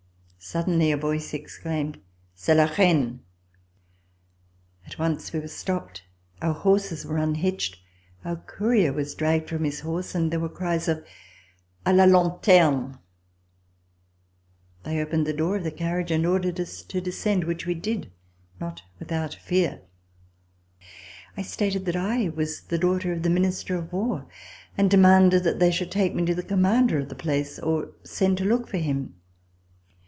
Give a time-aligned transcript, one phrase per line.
[0.43, 1.99] Suddenly a voice exclaimed:
[2.33, 3.19] "C'est la Reine!"
[4.87, 6.01] At once we were stopped,
[6.41, 7.79] our horses were unhitched,
[8.25, 11.05] our courier was dragged from his horse, and there were cries of
[11.85, 12.97] "A la lanterne!"
[14.81, 18.11] They opened the door of the carriage and ordered us to descend, which we did,
[18.59, 19.81] not without fear.
[21.37, 24.25] I stated that I was the daughter of the Minister of War
[24.75, 28.39] and demanded that they should take me to the commander of the place or send
[28.39, 29.13] to look for him.